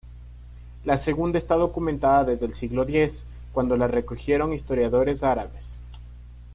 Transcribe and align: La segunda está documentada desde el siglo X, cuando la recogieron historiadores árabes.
La 0.83 0.97
segunda 0.97 1.37
está 1.37 1.53
documentada 1.53 2.23
desde 2.23 2.47
el 2.47 2.55
siglo 2.55 2.81
X, 2.87 3.21
cuando 3.53 3.77
la 3.77 3.85
recogieron 3.85 4.51
historiadores 4.51 5.21
árabes. 5.21 5.63